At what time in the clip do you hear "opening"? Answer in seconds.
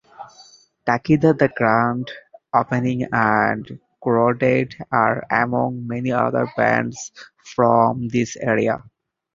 2.55-3.05